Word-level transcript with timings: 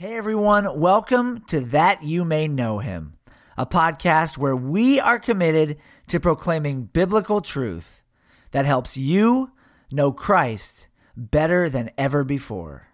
Hey 0.00 0.16
everyone, 0.16 0.78
welcome 0.78 1.42
to 1.48 1.58
That 1.58 2.04
You 2.04 2.24
May 2.24 2.46
Know 2.46 2.78
Him, 2.78 3.14
a 3.56 3.66
podcast 3.66 4.38
where 4.38 4.54
we 4.54 5.00
are 5.00 5.18
committed 5.18 5.76
to 6.06 6.20
proclaiming 6.20 6.84
biblical 6.84 7.40
truth 7.40 8.00
that 8.52 8.64
helps 8.64 8.96
you 8.96 9.50
know 9.90 10.12
Christ 10.12 10.86
better 11.16 11.68
than 11.68 11.90
ever 11.98 12.22
before. 12.22 12.86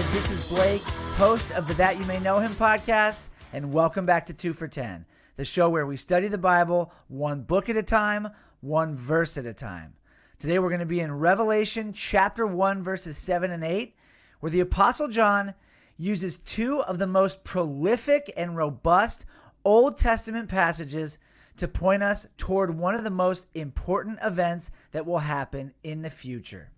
Guys? 0.00 0.12
This 0.12 0.30
is 0.30 0.48
Blake, 0.48 0.82
host 1.16 1.50
of 1.52 1.68
the 1.68 1.74
That 1.74 1.98
You 1.98 2.04
May 2.06 2.20
Know 2.20 2.38
Him 2.38 2.52
podcast, 2.52 3.28
and 3.52 3.72
welcome 3.72 4.06
back 4.06 4.24
to 4.26 4.34
2 4.34 4.54
for 4.54 4.66
10, 4.66 5.04
the 5.36 5.44
show 5.44 5.68
where 5.68 5.84
we 5.84 5.96
study 5.96 6.28
the 6.28 6.38
Bible 6.38 6.92
one 7.08 7.42
book 7.42 7.68
at 7.68 7.76
a 7.76 7.82
time, 7.82 8.28
one 8.60 8.96
verse 8.96 9.36
at 9.36 9.44
a 9.44 9.52
time. 9.52 9.94
Today 10.38 10.58
we're 10.58 10.70
going 10.70 10.80
to 10.80 10.86
be 10.86 11.00
in 11.00 11.12
Revelation 11.12 11.92
chapter 11.92 12.46
1, 12.46 12.82
verses 12.82 13.18
7 13.18 13.50
and 13.50 13.62
8, 13.62 13.94
where 14.40 14.50
the 14.50 14.60
Apostle 14.60 15.08
John 15.08 15.54
uses 15.98 16.38
two 16.38 16.80
of 16.82 16.98
the 16.98 17.06
most 17.06 17.44
prolific 17.44 18.32
and 18.36 18.56
robust 18.56 19.26
Old 19.64 19.98
Testament 19.98 20.48
passages 20.48 21.18
to 21.56 21.68
point 21.68 22.02
us 22.02 22.26
toward 22.38 22.70
one 22.74 22.94
of 22.94 23.04
the 23.04 23.10
most 23.10 23.48
important 23.54 24.18
events 24.22 24.70
that 24.92 25.04
will 25.04 25.18
happen 25.18 25.74
in 25.82 26.00
the 26.00 26.10
future. 26.10 26.70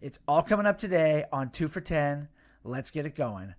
It's 0.00 0.18
all 0.26 0.42
coming 0.42 0.66
up 0.66 0.78
today 0.78 1.26
on 1.30 1.50
2 1.50 1.68
for 1.68 1.82
10. 1.82 2.28
Let's 2.64 2.90
get 2.90 3.06
it 3.06 3.14
going. 3.14 3.54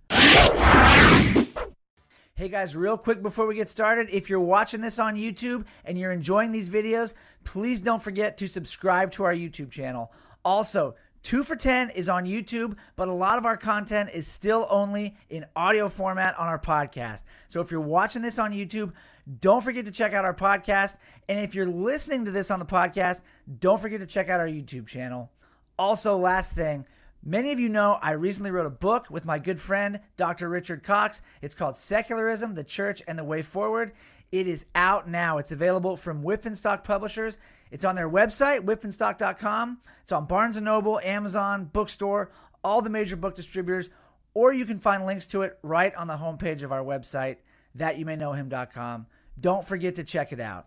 Hey 2.34 2.48
guys, 2.48 2.74
real 2.76 2.96
quick 2.96 3.20
before 3.20 3.46
we 3.46 3.56
get 3.56 3.68
started, 3.68 4.08
if 4.10 4.30
you're 4.30 4.40
watching 4.40 4.80
this 4.80 4.98
on 4.98 5.16
YouTube 5.16 5.64
and 5.84 5.98
you're 5.98 6.12
enjoying 6.12 6.52
these 6.52 6.70
videos, 6.70 7.14
please 7.44 7.80
don't 7.80 8.02
forget 8.02 8.36
to 8.38 8.46
subscribe 8.46 9.10
to 9.12 9.24
our 9.24 9.34
YouTube 9.34 9.70
channel. 9.70 10.12
Also, 10.44 10.94
2 11.24 11.44
for 11.44 11.56
10 11.56 11.90
is 11.90 12.08
on 12.08 12.24
YouTube, 12.24 12.76
but 12.96 13.08
a 13.08 13.12
lot 13.12 13.38
of 13.38 13.44
our 13.44 13.56
content 13.56 14.10
is 14.14 14.26
still 14.26 14.66
only 14.70 15.16
in 15.30 15.44
audio 15.54 15.88
format 15.88 16.38
on 16.38 16.48
our 16.48 16.58
podcast. 16.58 17.24
So 17.48 17.60
if 17.60 17.70
you're 17.70 17.80
watching 17.80 18.22
this 18.22 18.38
on 18.38 18.52
YouTube, 18.52 18.92
don't 19.40 19.62
forget 19.62 19.84
to 19.84 19.92
check 19.92 20.14
out 20.14 20.24
our 20.24 20.34
podcast. 20.34 20.96
And 21.28 21.38
if 21.38 21.54
you're 21.54 21.66
listening 21.66 22.24
to 22.24 22.30
this 22.30 22.50
on 22.50 22.58
the 22.58 22.64
podcast, 22.64 23.22
don't 23.60 23.80
forget 23.80 24.00
to 24.00 24.06
check 24.06 24.28
out 24.28 24.40
our 24.40 24.48
YouTube 24.48 24.86
channel. 24.86 25.30
Also, 25.78 26.16
last 26.16 26.54
thing, 26.54 26.86
many 27.22 27.52
of 27.52 27.60
you 27.60 27.68
know 27.68 27.98
I 28.02 28.12
recently 28.12 28.50
wrote 28.50 28.66
a 28.66 28.70
book 28.70 29.10
with 29.10 29.24
my 29.24 29.38
good 29.38 29.60
friend, 29.60 30.00
Dr. 30.16 30.48
Richard 30.48 30.82
Cox. 30.82 31.22
It's 31.40 31.54
called 31.54 31.76
Secularism, 31.76 32.54
the 32.54 32.64
Church, 32.64 33.02
and 33.06 33.18
the 33.18 33.24
Way 33.24 33.42
Forward. 33.42 33.92
It 34.30 34.46
is 34.46 34.66
out 34.74 35.08
now. 35.08 35.38
It's 35.38 35.52
available 35.52 35.96
from 35.96 36.22
Wipf 36.22 36.46
and 36.46 36.56
Stock 36.56 36.84
Publishers. 36.84 37.38
It's 37.70 37.84
on 37.84 37.94
their 37.94 38.08
website, 38.08 38.60
wipfandstock.com. 38.60 39.80
It's 40.02 40.12
on 40.12 40.26
Barnes 40.26 40.60
& 40.60 40.62
Noble, 40.62 41.00
Amazon, 41.00 41.70
Bookstore, 41.72 42.30
all 42.64 42.82
the 42.82 42.90
major 42.90 43.16
book 43.16 43.34
distributors, 43.34 43.90
or 44.34 44.52
you 44.52 44.64
can 44.64 44.78
find 44.78 45.04
links 45.04 45.26
to 45.26 45.42
it 45.42 45.58
right 45.62 45.94
on 45.94 46.06
the 46.06 46.16
homepage 46.16 46.62
of 46.62 46.72
our 46.72 46.82
website, 46.82 47.36
thatyoumayknowhim.com. 47.76 49.06
Don't 49.40 49.66
forget 49.66 49.96
to 49.96 50.04
check 50.04 50.32
it 50.32 50.40
out. 50.40 50.66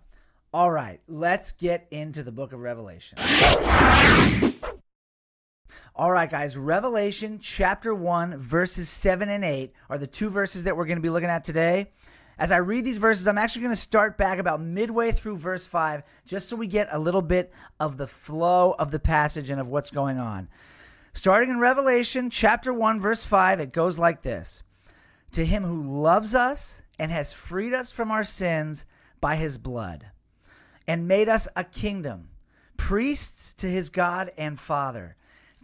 All 0.54 0.72
right, 0.72 1.02
let's 1.08 1.52
get 1.52 1.88
into 1.92 2.24
the 2.24 2.32
book 2.32 2.54
of 2.54 2.60
Revelation. 2.60 3.18
All 5.98 6.12
right, 6.12 6.30
guys, 6.30 6.58
Revelation 6.58 7.40
chapter 7.40 7.96
1, 7.96 8.38
verses 8.40 8.90
7 8.90 9.30
and 9.30 9.46
8 9.46 9.72
are 9.90 9.98
the 9.98 10.06
two 10.06 10.30
verses 10.30 10.66
that 10.66 10.76
we're 10.76 10.88
going 10.88 10.98
to 10.98 11.02
be 11.02 11.10
looking 11.10 11.30
at 11.30 11.46
today. 11.46 11.90
As 12.38 12.52
I 12.52 12.58
read 12.58 12.84
these 12.84 12.98
verses, 12.98 13.30
I'm 13.30 13.38
actually 13.38 13.62
going 13.62 13.76
to 13.76 13.82
start 13.82 14.18
back 14.18 14.38
about 14.38 14.60
midway 14.60 15.14
through 15.14 15.38
verse 15.38 15.66
5, 15.66 16.04
just 16.28 16.50
so 16.50 16.58
we 16.58 16.68
get 16.68 16.90
a 16.92 17.00
little 17.00 17.22
bit 17.22 17.54
of 17.80 17.96
the 17.96 18.08
flow 18.08 18.76
of 18.78 18.92
the 18.92 19.00
passage 19.00 19.50
and 19.50 19.62
of 19.62 19.70
what's 19.70 19.90
going 19.90 20.18
on. 20.18 20.50
Starting 21.14 21.50
in 21.50 21.60
Revelation 21.60 22.30
chapter 22.30 22.74
1, 22.74 23.00
verse 23.00 23.24
5, 23.24 23.62
it 23.62 23.72
goes 23.72 23.98
like 23.98 24.22
this 24.22 24.64
To 25.32 25.46
him 25.46 25.64
who 25.64 26.02
loves 26.02 26.36
us 26.36 26.82
and 27.00 27.10
has 27.10 27.32
freed 27.32 27.74
us 27.74 27.94
from 27.94 28.12
our 28.12 28.26
sins 28.26 28.86
by 29.22 29.38
his 29.38 29.58
blood, 29.58 30.08
and 30.90 31.08
made 31.08 31.30
us 31.30 31.48
a 31.56 31.64
kingdom, 31.64 32.32
priests 32.76 33.54
to 33.54 33.68
his 33.68 33.88
God 33.88 34.34
and 34.38 34.60
Father. 34.60 35.16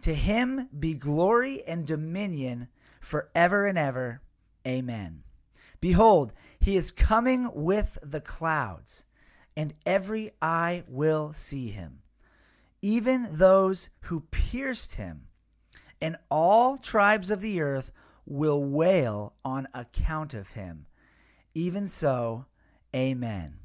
To 0.02 0.14
him 0.14 0.68
be 0.78 0.94
glory 0.94 1.62
and 1.64 1.86
dominion 1.86 2.68
forever 3.00 3.66
and 3.66 3.78
ever. 3.78 4.20
Amen. 4.66 5.22
Behold, 5.80 6.32
he 6.60 6.76
is 6.76 6.92
coming 6.92 7.50
with 7.52 7.98
the 8.02 8.20
clouds, 8.20 9.04
and 9.56 9.74
every 9.84 10.30
eye 10.40 10.84
will 10.86 11.32
see 11.32 11.68
him, 11.68 12.02
even 12.80 13.28
those 13.32 13.90
who 14.02 14.20
pierced 14.30 14.94
him, 14.94 15.26
and 16.00 16.16
all 16.30 16.78
tribes 16.78 17.30
of 17.30 17.40
the 17.40 17.60
earth 17.60 17.92
will 18.24 18.62
wail 18.62 19.34
on 19.44 19.66
account 19.74 20.34
of 20.34 20.50
him. 20.50 20.86
Even 21.54 21.86
so, 21.88 22.46
amen. 22.94 23.58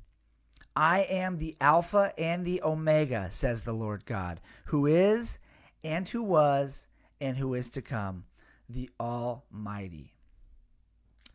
I 0.75 1.01
am 1.01 1.37
the 1.37 1.55
Alpha 1.61 2.13
and 2.17 2.45
the 2.45 2.61
Omega, 2.63 3.29
says 3.31 3.63
the 3.63 3.73
Lord 3.73 4.05
God, 4.05 4.39
who 4.65 4.85
is 4.85 5.39
and 5.83 6.07
who 6.07 6.23
was 6.23 6.87
and 7.19 7.37
who 7.37 7.53
is 7.53 7.69
to 7.71 7.81
come, 7.81 8.25
the 8.69 8.89
Almighty. 8.99 10.13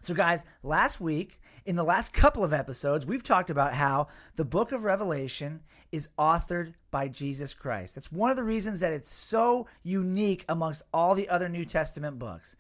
So, 0.01 0.15
guys, 0.15 0.45
last 0.63 1.01
week, 1.01 1.41
in 1.65 1.77
the 1.77 1.85
last 1.85 2.13
couple 2.13 2.43
of 2.43 2.53
episodes, 2.53 3.07
we've 3.07 3.23
talked 3.23 3.51
about 3.51 3.73
how 3.73 4.09
the 4.35 4.45
book 4.45 4.73
of 4.73 4.83
Revelation 4.83 5.61
is 5.93 6.09
authored 6.19 6.75
by 6.91 7.07
Jesus 7.07 7.55
Christ. 7.55 7.95
That's 7.95 8.11
one 8.11 8.31
of 8.31 8.37
the 8.37 8.43
reasons 8.43 8.81
that 8.81 8.93
it's 8.93 9.13
so 9.13 9.69
unique 9.85 10.45
amongst 10.49 10.83
all 10.93 11.15
the 11.15 11.29
other 11.29 11.49
New 11.49 11.65
Testament 11.65 12.19
books. 12.19 12.57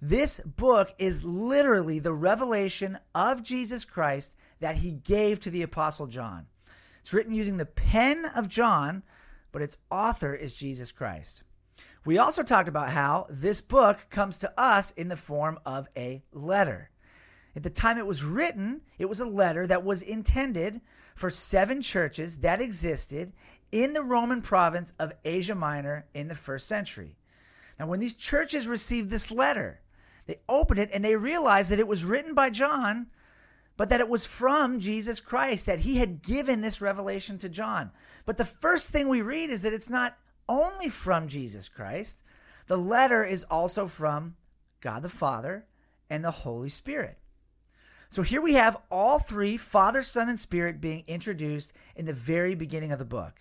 This 0.00 0.40
book 0.40 0.92
is 0.98 1.22
literally 1.22 2.00
the 2.00 2.12
revelation 2.12 2.98
of 3.14 3.44
Jesus 3.44 3.84
Christ 3.84 4.34
that 4.58 4.76
he 4.76 4.90
gave 4.90 5.38
to 5.40 5.50
the 5.50 5.62
Apostle 5.62 6.08
John. 6.08 6.46
It's 7.00 7.14
written 7.14 7.34
using 7.34 7.56
the 7.56 7.66
pen 7.66 8.24
of 8.34 8.48
John, 8.48 9.04
but 9.52 9.62
its 9.62 9.76
author 9.90 10.34
is 10.34 10.54
Jesus 10.54 10.90
Christ. 10.90 11.42
We 12.04 12.18
also 12.18 12.42
talked 12.42 12.68
about 12.68 12.90
how 12.90 13.26
this 13.30 13.60
book 13.60 14.06
comes 14.10 14.38
to 14.38 14.52
us 14.58 14.90
in 14.92 15.08
the 15.08 15.16
form 15.16 15.60
of 15.64 15.86
a 15.96 16.24
letter. 16.32 16.90
At 17.54 17.62
the 17.62 17.70
time 17.70 17.98
it 17.98 18.06
was 18.06 18.24
written, 18.24 18.80
it 18.98 19.08
was 19.08 19.20
a 19.20 19.26
letter 19.26 19.66
that 19.66 19.84
was 19.84 20.02
intended 20.02 20.80
for 21.14 21.30
seven 21.30 21.82
churches 21.82 22.38
that 22.38 22.60
existed 22.60 23.32
in 23.70 23.92
the 23.92 24.02
Roman 24.02 24.42
province 24.42 24.92
of 24.98 25.12
Asia 25.24 25.54
Minor 25.54 26.06
in 26.14 26.28
the 26.28 26.34
first 26.34 26.66
century. 26.66 27.16
Now, 27.78 27.86
when 27.86 28.00
these 28.00 28.14
churches 28.14 28.66
received 28.66 29.10
this 29.10 29.30
letter, 29.30 29.80
they 30.26 30.40
opened 30.48 30.80
it 30.80 30.90
and 30.92 31.04
they 31.04 31.16
realized 31.16 31.70
that 31.70 31.80
it 31.80 31.88
was 31.88 32.04
written 32.04 32.34
by 32.34 32.50
John, 32.50 33.08
but 33.76 33.88
that 33.88 34.00
it 34.00 34.08
was 34.08 34.26
from 34.26 34.80
Jesus 34.80 35.20
Christ, 35.20 35.66
that 35.66 35.80
he 35.80 35.96
had 35.96 36.22
given 36.22 36.60
this 36.60 36.80
revelation 36.80 37.38
to 37.38 37.48
John. 37.48 37.90
But 38.24 38.36
the 38.36 38.44
first 38.44 38.90
thing 38.90 39.08
we 39.08 39.22
read 39.22 39.50
is 39.50 39.62
that 39.62 39.72
it's 39.72 39.90
not 39.90 40.16
only 40.48 40.88
from 40.88 41.28
Jesus 41.28 41.68
Christ, 41.68 42.22
the 42.66 42.76
letter 42.76 43.24
is 43.24 43.44
also 43.44 43.86
from 43.86 44.36
God 44.80 45.02
the 45.02 45.08
Father 45.08 45.66
and 46.10 46.24
the 46.24 46.30
Holy 46.30 46.68
Spirit. 46.68 47.18
So 48.10 48.20
here 48.20 48.42
we 48.42 48.54
have 48.54 48.76
all 48.90 49.18
three, 49.18 49.56
Father, 49.56 50.02
Son, 50.02 50.28
and 50.28 50.38
Spirit, 50.38 50.82
being 50.82 51.04
introduced 51.06 51.72
in 51.96 52.04
the 52.04 52.12
very 52.12 52.54
beginning 52.54 52.92
of 52.92 52.98
the 52.98 53.06
book. 53.06 53.40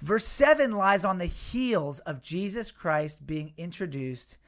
Verse 0.00 0.24
7 0.24 0.72
lies 0.72 1.04
on 1.04 1.18
the 1.18 1.26
heels 1.26 1.98
of 2.00 2.22
Jesus 2.22 2.70
Christ 2.70 3.26
being 3.26 3.52
introduced 3.58 4.38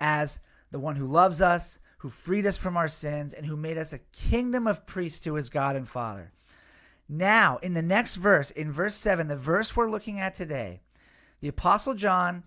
as 0.00 0.40
the 0.70 0.78
one 0.78 0.96
who 0.96 1.06
loves 1.06 1.40
us, 1.40 1.78
who 2.04 2.10
freed 2.10 2.46
us 2.46 2.58
from 2.58 2.76
our 2.76 2.86
sins, 2.86 3.32
and 3.32 3.46
who 3.46 3.56
made 3.56 3.78
us 3.78 3.94
a 3.94 3.98
kingdom 4.12 4.66
of 4.66 4.84
priests 4.84 5.20
to 5.20 5.36
his 5.36 5.48
God 5.48 5.74
and 5.74 5.88
Father. 5.88 6.32
Now, 7.08 7.56
in 7.62 7.72
the 7.72 7.80
next 7.80 8.16
verse, 8.16 8.50
in 8.50 8.70
verse 8.70 8.94
7, 8.94 9.26
the 9.26 9.36
verse 9.36 9.74
we're 9.74 9.90
looking 9.90 10.20
at 10.20 10.34
today, 10.34 10.82
the 11.40 11.48
Apostle 11.48 11.94
John 11.94 12.44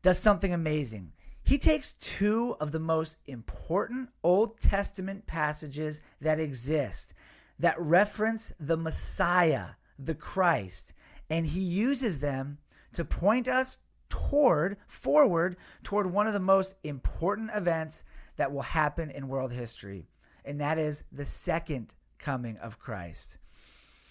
does 0.00 0.18
something 0.18 0.54
amazing. 0.54 1.12
He 1.42 1.58
takes 1.58 1.92
two 2.00 2.56
of 2.60 2.72
the 2.72 2.78
most 2.78 3.18
important 3.26 4.08
Old 4.24 4.58
Testament 4.58 5.26
passages 5.26 6.00
that 6.22 6.40
exist 6.40 7.12
that 7.58 7.78
reference 7.78 8.54
the 8.58 8.78
Messiah, 8.78 9.66
the 9.98 10.14
Christ, 10.14 10.94
and 11.28 11.46
he 11.46 11.60
uses 11.60 12.20
them 12.20 12.56
to 12.94 13.04
point 13.04 13.48
us 13.48 13.80
toward, 14.08 14.78
forward, 14.86 15.58
toward 15.82 16.10
one 16.10 16.26
of 16.26 16.32
the 16.32 16.40
most 16.40 16.74
important 16.84 17.50
events 17.54 18.02
that 18.38 18.52
will 18.52 18.62
happen 18.62 19.10
in 19.10 19.28
world 19.28 19.52
history, 19.52 20.08
and 20.44 20.60
that 20.60 20.78
is 20.78 21.04
the 21.12 21.24
second 21.24 21.92
coming 22.18 22.56
of 22.56 22.78
Christ. 22.78 23.38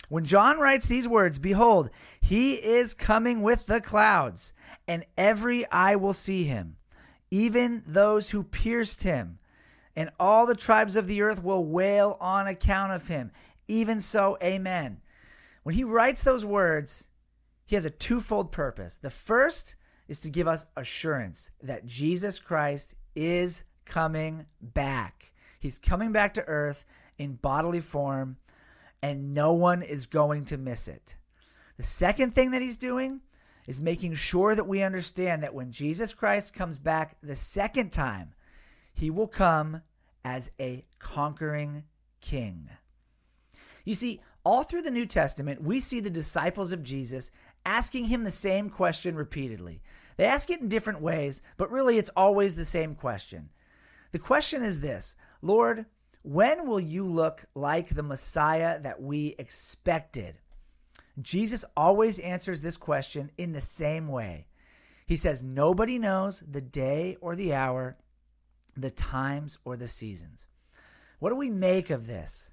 When 0.09 0.23
John 0.23 0.59
writes 0.59 0.85
these 0.85 1.07
words, 1.07 1.39
Behold, 1.39 1.89
he 2.21 2.53
is 2.53 2.93
coming 2.93 3.41
with 3.41 3.65
the 3.65 3.81
clouds, 3.81 4.53
and 4.87 5.05
every 5.17 5.69
eye 5.71 5.95
will 5.95 6.13
see 6.13 6.43
him, 6.43 6.77
even 7.31 7.83
those 7.87 8.29
who 8.29 8.43
pierced 8.43 9.03
him, 9.03 9.39
and 9.95 10.11
all 10.19 10.45
the 10.45 10.55
tribes 10.55 10.95
of 10.95 11.07
the 11.07 11.21
earth 11.21 11.43
will 11.43 11.65
wail 11.65 12.17
on 12.21 12.47
account 12.47 12.93
of 12.93 13.07
him. 13.07 13.31
Even 13.67 13.99
so, 13.99 14.37
amen. 14.41 15.01
When 15.63 15.75
he 15.75 15.83
writes 15.83 16.23
those 16.23 16.45
words, 16.45 17.07
he 17.65 17.75
has 17.75 17.85
a 17.85 17.89
twofold 17.89 18.51
purpose. 18.51 18.97
The 18.97 19.09
first 19.09 19.75
is 20.07 20.21
to 20.21 20.29
give 20.29 20.47
us 20.47 20.65
assurance 20.77 21.49
that 21.61 21.85
Jesus 21.85 22.39
Christ 22.39 22.95
is 23.15 23.65
coming 23.87 24.45
back. 24.61 25.31
He's 25.59 25.79
coming 25.79 26.11
back 26.11 26.33
to 26.35 26.45
earth 26.45 26.85
in 27.17 27.33
bodily 27.35 27.81
form, 27.81 28.37
and 29.01 29.33
no 29.33 29.53
one 29.53 29.81
is 29.81 30.05
going 30.05 30.45
to 30.45 30.57
miss 30.57 30.87
it. 30.87 31.15
The 31.77 31.83
second 31.83 32.35
thing 32.35 32.51
that 32.51 32.61
he's 32.61 32.77
doing 32.77 33.21
is 33.67 33.81
making 33.81 34.15
sure 34.15 34.55
that 34.55 34.67
we 34.67 34.81
understand 34.81 35.43
that 35.43 35.53
when 35.53 35.71
Jesus 35.71 36.13
Christ 36.13 36.53
comes 36.53 36.77
back 36.77 37.17
the 37.21 37.35
second 37.35 37.91
time, 37.91 38.33
he 38.93 39.09
will 39.09 39.27
come 39.27 39.81
as 40.23 40.51
a 40.59 40.85
conquering 40.99 41.83
king. 42.21 42.69
You 43.85 43.95
see, 43.95 44.21
all 44.43 44.63
through 44.63 44.81
the 44.83 44.91
New 44.91 45.05
Testament, 45.05 45.61
we 45.61 45.79
see 45.79 45.99
the 45.99 46.09
disciples 46.09 46.71
of 46.71 46.83
Jesus 46.83 47.31
asking 47.65 48.05
him 48.05 48.23
the 48.23 48.31
same 48.31 48.69
question 48.69 49.15
repeatedly. 49.15 49.81
They 50.15 50.25
ask 50.25 50.49
it 50.49 50.61
in 50.61 50.69
different 50.69 51.01
ways, 51.01 51.41
but 51.57 51.69
really 51.69 51.97
it's 51.97 52.09
always 52.15 52.55
the 52.55 52.65
same 52.65 52.95
question. 52.95 53.49
The 54.11 54.19
question 54.19 54.63
is 54.63 54.81
this 54.81 55.15
Lord, 55.41 55.85
when 56.23 56.67
will 56.67 56.79
you 56.79 57.05
look 57.05 57.45
like 57.55 57.89
the 57.89 58.03
Messiah 58.03 58.79
that 58.81 59.01
we 59.01 59.35
expected? 59.39 60.37
Jesus 61.21 61.65
always 61.75 62.19
answers 62.19 62.61
this 62.61 62.77
question 62.77 63.31
in 63.37 63.53
the 63.53 63.61
same 63.61 64.07
way. 64.07 64.47
He 65.05 65.15
says, 65.15 65.41
Nobody 65.41 65.97
knows 65.97 66.43
the 66.47 66.61
day 66.61 67.17
or 67.21 67.35
the 67.35 67.53
hour, 67.53 67.97
the 68.75 68.91
times 68.91 69.57
or 69.65 69.77
the 69.77 69.87
seasons. 69.87 70.47
What 71.19 71.29
do 71.29 71.35
we 71.35 71.49
make 71.49 71.89
of 71.89 72.07
this? 72.07 72.51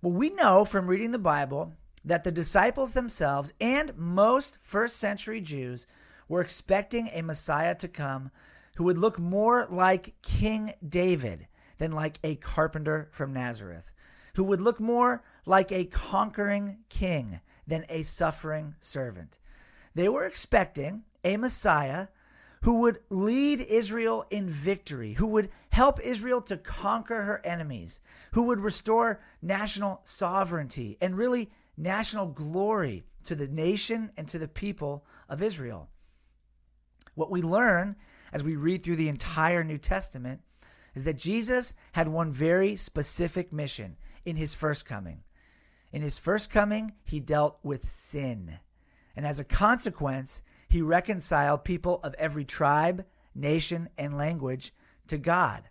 Well, 0.00 0.12
we 0.12 0.30
know 0.30 0.64
from 0.64 0.88
reading 0.88 1.12
the 1.12 1.18
Bible 1.18 1.74
that 2.04 2.24
the 2.24 2.32
disciples 2.32 2.92
themselves 2.92 3.52
and 3.60 3.96
most 3.96 4.58
first 4.60 4.96
century 4.96 5.40
Jews 5.40 5.86
were 6.28 6.40
expecting 6.40 7.08
a 7.08 7.22
Messiah 7.22 7.76
to 7.76 7.88
come 7.88 8.30
who 8.76 8.84
would 8.84 8.98
look 8.98 9.18
more 9.18 9.66
like 9.70 10.14
King 10.22 10.74
David 10.86 11.46
than 11.78 11.92
like 11.92 12.18
a 12.22 12.36
carpenter 12.36 13.08
from 13.12 13.32
Nazareth, 13.32 13.90
who 14.34 14.44
would 14.44 14.60
look 14.60 14.80
more 14.80 15.22
like 15.46 15.72
a 15.72 15.84
conquering 15.86 16.78
king 16.88 17.40
than 17.66 17.84
a 17.88 18.02
suffering 18.02 18.74
servant. 18.80 19.38
They 19.94 20.08
were 20.08 20.24
expecting 20.24 21.04
a 21.24 21.36
Messiah 21.36 22.08
who 22.62 22.80
would 22.80 23.00
lead 23.10 23.60
Israel 23.60 24.24
in 24.30 24.48
victory, 24.48 25.14
who 25.14 25.26
would 25.26 25.50
help 25.70 26.00
Israel 26.00 26.40
to 26.42 26.56
conquer 26.56 27.22
her 27.22 27.44
enemies, 27.44 28.00
who 28.32 28.44
would 28.44 28.60
restore 28.60 29.20
national 29.42 30.00
sovereignty 30.04 30.96
and 31.00 31.16
really 31.16 31.50
national 31.76 32.26
glory 32.26 33.02
to 33.24 33.34
the 33.34 33.48
nation 33.48 34.10
and 34.16 34.28
to 34.28 34.38
the 34.38 34.48
people 34.48 35.04
of 35.28 35.42
Israel. 35.42 35.88
What 37.14 37.30
we 37.30 37.42
learn 37.42 37.96
as 38.32 38.42
we 38.42 38.56
read 38.56 38.82
through 38.82 38.96
the 38.96 39.08
entire 39.08 39.62
New 39.62 39.78
Testament 39.78 40.40
is 40.94 41.04
that 41.04 41.18
Jesus 41.18 41.74
had 41.92 42.08
one 42.08 42.30
very 42.30 42.76
specific 42.76 43.52
mission 43.52 43.96
in 44.24 44.36
his 44.36 44.54
first 44.54 44.84
coming. 44.84 45.22
In 45.92 46.02
his 46.02 46.18
first 46.18 46.50
coming, 46.50 46.92
he 47.04 47.20
dealt 47.20 47.58
with 47.62 47.88
sin. 47.88 48.58
And 49.14 49.26
as 49.26 49.38
a 49.38 49.44
consequence, 49.44 50.42
he 50.68 50.80
reconciled 50.80 51.64
people 51.64 52.00
of 52.02 52.14
every 52.14 52.44
tribe, 52.44 53.04
nation, 53.34 53.88
and 53.98 54.16
language 54.16 54.72
to 55.08 55.18
God. 55.18 55.64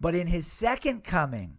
But 0.00 0.14
in 0.14 0.26
his 0.26 0.46
second 0.46 1.04
coming, 1.04 1.58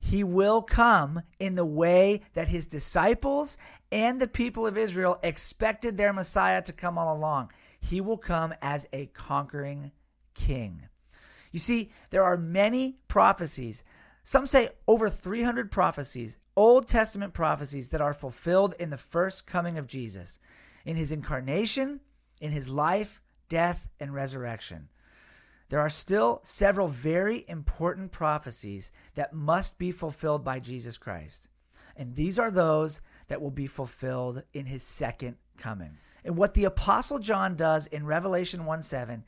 he 0.00 0.24
will 0.24 0.62
come 0.62 1.22
in 1.38 1.54
the 1.54 1.64
way 1.64 2.22
that 2.34 2.48
his 2.48 2.66
disciples 2.66 3.56
and 3.92 4.20
the 4.20 4.26
people 4.26 4.66
of 4.66 4.78
Israel 4.78 5.18
expected 5.22 5.96
their 5.96 6.12
Messiah 6.12 6.62
to 6.62 6.72
come 6.72 6.98
all 6.98 7.16
along. 7.16 7.52
He 7.80 8.00
will 8.00 8.18
come 8.18 8.54
as 8.62 8.86
a 8.92 9.06
conquering 9.06 9.92
king. 10.34 10.88
You 11.52 11.58
see, 11.58 11.90
there 12.10 12.22
are 12.22 12.36
many 12.36 12.98
prophecies, 13.08 13.82
some 14.22 14.46
say 14.46 14.68
over 14.86 15.10
300 15.10 15.70
prophecies, 15.70 16.38
Old 16.56 16.86
Testament 16.86 17.32
prophecies 17.32 17.88
that 17.88 18.00
are 18.00 18.14
fulfilled 18.14 18.74
in 18.78 18.90
the 18.90 18.96
first 18.96 19.46
coming 19.46 19.78
of 19.78 19.86
Jesus 19.86 20.38
in 20.84 20.96
his 20.96 21.12
incarnation, 21.12 22.00
in 22.40 22.52
his 22.52 22.68
life, 22.68 23.20
death, 23.48 23.88
and 23.98 24.14
resurrection. 24.14 24.88
There 25.68 25.80
are 25.80 25.90
still 25.90 26.40
several 26.42 26.88
very 26.88 27.44
important 27.48 28.10
prophecies 28.10 28.90
that 29.14 29.32
must 29.32 29.78
be 29.78 29.92
fulfilled 29.92 30.44
by 30.44 30.58
Jesus 30.58 30.98
Christ. 30.98 31.48
And 31.96 32.14
these 32.14 32.38
are 32.38 32.50
those 32.50 33.00
that 33.28 33.40
will 33.40 33.50
be 33.50 33.66
fulfilled 33.66 34.42
in 34.52 34.66
his 34.66 34.82
second 34.82 35.36
coming. 35.56 35.96
And 36.24 36.36
what 36.36 36.54
the 36.54 36.64
Apostle 36.64 37.18
John 37.18 37.56
does 37.56 37.86
in 37.86 38.06
Revelation 38.06 38.64
1 38.64 38.82
7 38.82 39.24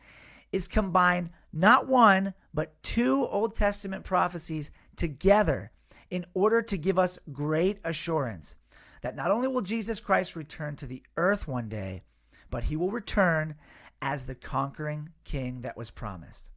is 0.52 0.68
combine 0.68 1.30
not 1.52 1.86
one, 1.86 2.34
but 2.52 2.82
two 2.82 3.26
Old 3.26 3.54
Testament 3.54 4.04
prophecies 4.04 4.70
together 4.96 5.70
in 6.10 6.26
order 6.34 6.60
to 6.62 6.76
give 6.76 6.98
us 6.98 7.18
great 7.32 7.78
assurance 7.84 8.56
that 9.00 9.16
not 9.16 9.30
only 9.30 9.48
will 9.48 9.62
Jesus 9.62 10.00
Christ 10.00 10.36
return 10.36 10.76
to 10.76 10.86
the 10.86 11.02
earth 11.16 11.48
one 11.48 11.68
day, 11.68 12.02
but 12.50 12.64
he 12.64 12.76
will 12.76 12.90
return 12.90 13.56
as 14.00 14.24
the 14.24 14.34
conquering 14.34 15.10
king 15.24 15.62
that 15.62 15.76
was 15.76 15.90
promised. 15.90 16.50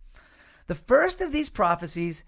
The 0.68 0.76
first 0.76 1.22
of 1.22 1.32
these 1.32 1.50
prophecies 1.50 2.24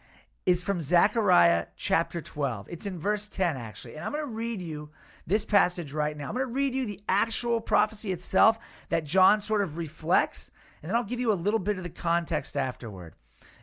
is 0.46 0.64
from 0.64 0.82
Zechariah 0.82 1.66
chapter 1.76 2.22
12. 2.22 2.68
It's 2.70 2.86
in 2.86 3.00
verse 3.00 3.28
10, 3.28 3.58
actually. 3.58 3.96
And 3.96 4.06
I'm 4.06 4.14
going 4.14 4.24
to 4.24 4.32
read 4.32 4.62
you 4.62 4.90
this 5.28 5.46
passage 5.46 5.94
right 5.94 6.18
now. 6.18 6.28
I'm 6.28 6.34
going 6.34 6.48
to 6.48 6.54
read 6.54 6.74
you 6.74 6.86
the 6.86 7.02
actual 7.08 7.62
prophecy 7.62 8.12
itself 8.12 8.58
that 8.90 9.04
John 9.04 9.42
sort 9.42 9.62
of 9.62 9.78
reflects, 9.78 10.50
and 10.82 10.90
then 10.90 10.96
I'll 10.96 11.04
give 11.04 11.20
you 11.20 11.32
a 11.32 11.36
little 11.36 11.60
bit 11.60 11.78
of 11.78 11.84
the 11.84 11.90
context 11.90 12.58
afterward. 12.58 13.14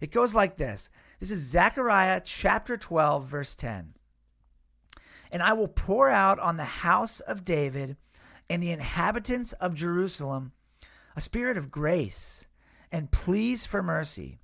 It 0.00 0.12
goes 0.12 0.34
like 0.34 0.56
this 0.56 0.90
This 1.18 1.30
is 1.30 1.40
Zechariah 1.40 2.20
chapter 2.24 2.76
12, 2.76 3.26
verse 3.26 3.56
10. 3.56 3.94
And 5.32 5.42
I 5.42 5.54
will 5.54 5.68
pour 5.68 6.10
out 6.10 6.38
on 6.38 6.58
the 6.58 6.64
house 6.64 7.18
of 7.20 7.44
David 7.44 7.96
and 8.48 8.62
the 8.62 8.70
inhabitants 8.70 9.52
of 9.54 9.74
Jerusalem 9.74 10.52
a 11.16 11.20
spirit 11.20 11.56
of 11.56 11.70
grace 11.70 12.46
and 12.90 13.10
pleas 13.10 13.66
for 13.66 13.82
mercy, 13.82 14.38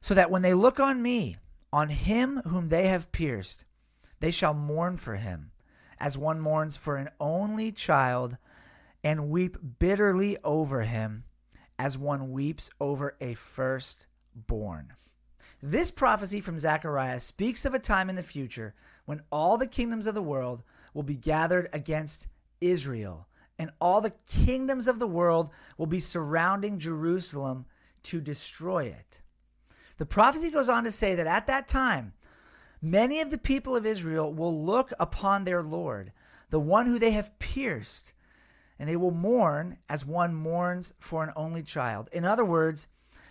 so 0.00 0.14
that 0.14 0.30
when 0.30 0.42
they 0.42 0.54
look 0.54 0.80
on 0.80 1.02
me, 1.02 1.36
on 1.72 1.88
him 1.88 2.40
whom 2.46 2.68
they 2.68 2.88
have 2.88 3.12
pierced, 3.12 3.64
they 4.20 4.30
shall 4.30 4.54
mourn 4.54 4.96
for 4.96 5.16
him, 5.16 5.50
as 5.98 6.18
one 6.18 6.40
mourns 6.40 6.76
for 6.76 6.96
an 6.96 7.08
only 7.20 7.72
child, 7.72 8.36
and 9.02 9.28
weep 9.28 9.56
bitterly 9.78 10.36
over 10.44 10.82
him, 10.82 11.24
as 11.78 11.98
one 11.98 12.32
weeps 12.32 12.70
over 12.80 13.16
a 13.20 13.34
firstborn. 13.34 14.92
This 15.62 15.90
prophecy 15.90 16.40
from 16.40 16.58
Zechariah 16.58 17.20
speaks 17.20 17.64
of 17.64 17.74
a 17.74 17.78
time 17.78 18.10
in 18.10 18.16
the 18.16 18.22
future 18.22 18.74
when 19.06 19.22
all 19.30 19.56
the 19.56 19.66
kingdoms 19.66 20.06
of 20.06 20.14
the 20.14 20.22
world 20.22 20.62
will 20.92 21.02
be 21.02 21.16
gathered 21.16 21.68
against 21.72 22.28
Israel, 22.60 23.26
and 23.58 23.70
all 23.80 24.00
the 24.00 24.14
kingdoms 24.26 24.88
of 24.88 24.98
the 24.98 25.06
world 25.06 25.50
will 25.78 25.86
be 25.86 26.00
surrounding 26.00 26.78
Jerusalem 26.78 27.66
to 28.04 28.20
destroy 28.20 28.84
it. 28.84 29.20
The 29.96 30.06
prophecy 30.06 30.50
goes 30.50 30.68
on 30.68 30.84
to 30.84 30.92
say 30.92 31.14
that 31.14 31.26
at 31.26 31.46
that 31.46 31.68
time, 31.68 32.14
many 32.84 33.20
of 33.20 33.30
the 33.30 33.38
people 33.38 33.74
of 33.74 33.86
Israel 33.86 34.32
will 34.32 34.64
look 34.64 34.92
upon 35.00 35.44
their 35.44 35.62
Lord, 35.62 36.12
the 36.50 36.60
one 36.60 36.86
who 36.86 36.98
they 36.98 37.12
have 37.12 37.38
pierced, 37.38 38.12
and 38.78 38.88
they 38.88 38.96
will 38.96 39.10
mourn 39.10 39.78
as 39.88 40.04
one 40.04 40.34
mourns 40.34 40.92
for 40.98 41.24
an 41.24 41.32
only 41.34 41.62
child. 41.62 42.08
In 42.12 42.24
other 42.24 42.44
words, 42.44 42.88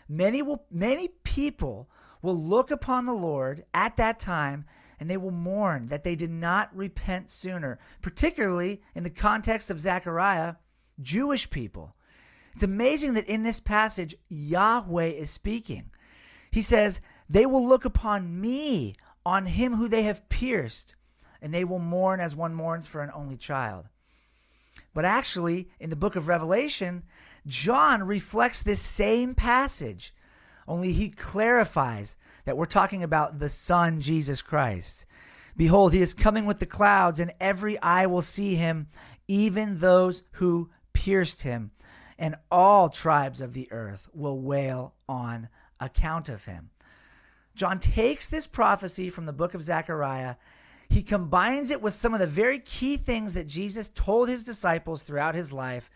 many 0.10 0.42
will 0.42 0.66
many 0.72 1.10
people 1.24 1.90
will 2.22 2.36
look 2.36 2.72
upon 2.72 3.06
the 3.06 3.14
Lord 3.14 3.64
at 3.74 3.98
that 3.98 4.20
time 4.20 4.66
and 5.00 5.10
they 5.10 5.18
will 5.18 5.32
mourn 5.32 5.88
that 5.88 6.04
they 6.04 6.16
did 6.16 6.32
not 6.32 6.76
repent 6.76 7.30
sooner, 7.30 7.78
particularly 8.02 8.82
in 8.96 9.04
the 9.04 9.10
context 9.10 9.70
of 9.70 9.82
Zechariah, 9.82 10.56
Jewish 11.02 11.50
people. 11.50 11.96
It's 12.54 12.64
amazing 12.64 13.14
that 13.16 13.28
in 13.28 13.44
this 13.44 13.60
passage, 13.60 14.16
Yahweh 14.30 15.08
is 15.08 15.30
speaking. 15.30 15.92
He 16.52 16.62
says, 16.62 17.02
They 17.30 17.46
will 17.46 17.68
look 17.68 17.84
upon 17.84 18.40
me, 18.40 18.96
on 19.26 19.46
him 19.46 19.76
who 19.76 19.88
they 19.88 20.04
have 20.04 20.30
pierced, 20.30 20.96
and 21.42 21.54
they 21.54 21.64
will 21.64 21.80
mourn 21.80 22.20
as 22.20 22.36
one 22.36 22.54
mourns 22.54 22.88
for 22.88 23.02
an 23.02 23.12
only 23.14 23.38
child. 23.38 23.86
But 24.94 25.06
actually, 25.06 25.70
in 25.80 25.90
the 25.90 25.96
book 25.96 26.16
of 26.16 26.28
Revelation, 26.28 27.04
John 27.46 28.04
reflects 28.04 28.62
this 28.62 28.82
same 28.82 29.36
passage, 29.36 30.14
only 30.68 30.94
he 30.94 31.10
clarifies 31.10 32.16
that 32.46 32.58
we're 32.58 32.66
talking 32.66 33.04
about 33.04 33.40
the 33.40 33.50
Son, 33.50 34.02
Jesus 34.02 34.42
Christ. 34.42 35.06
Behold, 35.56 35.94
he 35.94 36.02
is 36.02 36.14
coming 36.14 36.46
with 36.46 36.60
the 36.60 36.66
clouds, 36.66 37.20
and 37.20 37.34
every 37.40 37.80
eye 37.82 38.06
will 38.06 38.22
see 38.22 38.56
him, 38.56 38.88
even 39.28 39.80
those 39.80 40.24
who 40.34 40.70
pierced 40.94 41.44
him, 41.44 41.72
and 42.18 42.36
all 42.50 42.90
tribes 42.90 43.42
of 43.42 43.54
the 43.54 43.72
earth 43.72 44.08
will 44.14 44.40
wail 44.40 44.94
on 45.08 45.50
account 45.80 46.30
of 46.30 46.46
him. 46.46 46.70
John 47.56 47.80
takes 47.80 48.28
this 48.28 48.48
prophecy 48.48 49.10
from 49.10 49.26
the 49.26 49.34
book 49.34 49.54
of 49.54 49.64
Zechariah, 49.64 50.36
he 50.90 51.02
combines 51.02 51.72
it 51.72 51.82
with 51.82 51.94
some 51.94 52.14
of 52.14 52.20
the 52.20 52.28
very 52.28 52.60
key 52.60 52.98
things 52.98 53.34
that 53.34 53.48
Jesus 53.48 53.90
told 53.90 54.30
his 54.30 54.44
disciples 54.44 55.02
throughout 55.02 55.34
his 55.34 55.52
life, 55.52 55.90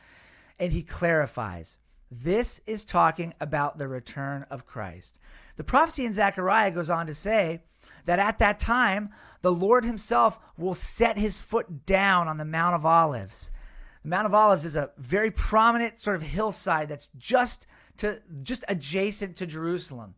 and 0.60 0.74
he 0.74 0.82
clarifies. 0.82 1.78
This 2.10 2.62
is 2.66 2.86
talking 2.86 3.34
about 3.40 3.78
the 3.78 3.88
return 3.88 4.46
of 4.50 4.66
Christ. 4.66 5.20
The 5.58 5.64
prophecy 5.64 6.06
in 6.06 6.14
Zechariah 6.14 6.72
goes 6.72 6.90
on 6.90 7.06
to 7.08 7.14
say 7.14 7.62
that 8.06 8.20
at 8.20 8.40
that 8.40 8.60
time, 8.60 9.10
the 9.42 9.52
Lord 9.52 9.86
himself 9.86 10.40
will 10.58 10.74
set 10.74 11.18
his 11.18 11.40
foot 11.40 11.86
down 11.86 12.28
on 12.28 12.38
the 12.38 12.46
Mount 12.46 12.76
of 12.76 12.86
Olives. 12.86 13.52
The 14.04 14.10
Mount 14.10 14.26
of 14.26 14.34
Olives 14.34 14.66
is 14.66 14.76
a 14.76 14.92
very 14.98 15.32
prominent 15.32 16.00
sort 16.00 16.16
of 16.16 16.24
hillside 16.24 16.90
that's 16.90 17.10
just 17.18 17.68
to 17.98 18.22
just 18.42 18.64
adjacent 18.68 19.36
to 19.36 19.46
Jerusalem. 19.46 20.16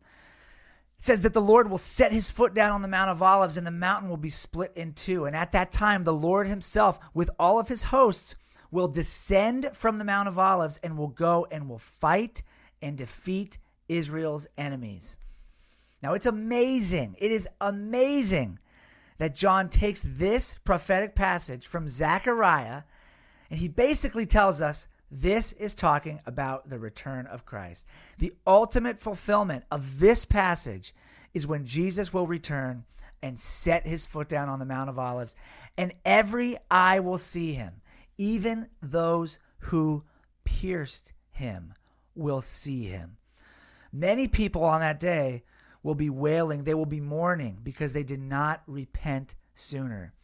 Says 1.00 1.22
that 1.22 1.32
the 1.32 1.40
Lord 1.40 1.68
will 1.68 1.78
set 1.78 2.12
his 2.12 2.30
foot 2.30 2.54
down 2.54 2.72
on 2.72 2.82
the 2.82 2.88
Mount 2.88 3.10
of 3.10 3.22
Olives 3.22 3.56
and 3.56 3.66
the 3.66 3.72
mountain 3.72 4.08
will 4.08 4.16
be 4.16 4.28
split 4.28 4.72
in 4.76 4.92
two. 4.92 5.24
And 5.24 5.34
at 5.34 5.50
that 5.52 5.72
time, 5.72 6.04
the 6.04 6.12
Lord 6.12 6.46
himself, 6.46 7.00
with 7.14 7.30
all 7.38 7.58
of 7.58 7.68
his 7.68 7.84
hosts, 7.84 8.34
will 8.70 8.86
descend 8.86 9.70
from 9.72 9.98
the 9.98 10.04
Mount 10.04 10.28
of 10.28 10.38
Olives 10.38 10.78
and 10.82 10.96
will 10.96 11.08
go 11.08 11.46
and 11.50 11.68
will 11.68 11.78
fight 11.78 12.42
and 12.82 12.96
defeat 12.96 13.58
Israel's 13.88 14.46
enemies. 14.56 15.16
Now, 16.02 16.14
it's 16.14 16.26
amazing. 16.26 17.16
It 17.18 17.32
is 17.32 17.48
amazing 17.60 18.58
that 19.18 19.34
John 19.34 19.68
takes 19.68 20.02
this 20.02 20.58
prophetic 20.64 21.14
passage 21.14 21.66
from 21.66 21.88
Zechariah 21.88 22.82
and 23.50 23.58
he 23.58 23.68
basically 23.68 24.26
tells 24.26 24.60
us 24.60 24.86
this 25.10 25.52
is 25.52 25.74
talking 25.74 26.20
about 26.24 26.68
the 26.68 26.78
return 26.78 27.26
of 27.26 27.44
Christ. 27.44 27.86
The 28.18 28.32
ultimate 28.46 28.98
fulfillment 28.98 29.64
of 29.70 29.98
this 29.98 30.24
passage 30.24 30.94
is 31.34 31.46
when 31.46 31.66
Jesus 31.66 32.12
will 32.12 32.26
return 32.26 32.84
and 33.22 33.38
set 33.38 33.86
his 33.86 34.06
foot 34.06 34.28
down 34.28 34.48
on 34.48 34.58
the 34.58 34.64
Mount 34.64 34.88
of 34.88 34.98
Olives, 34.98 35.34
and 35.76 35.92
every 36.04 36.56
eye 36.70 37.00
will 37.00 37.18
see 37.18 37.52
him, 37.52 37.82
even 38.18 38.68
those 38.80 39.38
who 39.58 40.04
pierced 40.44 41.12
him 41.30 41.74
will 42.14 42.40
see 42.40 42.84
him. 42.84 43.16
Many 43.92 44.28
people 44.28 44.64
on 44.64 44.80
that 44.80 45.00
day 45.00 45.42
will 45.82 45.94
be 45.94 46.10
wailing, 46.10 46.64
they 46.64 46.74
will 46.74 46.86
be 46.86 47.00
mourning 47.00 47.58
because 47.62 47.92
they 47.92 48.02
did 48.02 48.20
not 48.20 48.62
repent 48.66 49.34
sooner. 49.54 50.14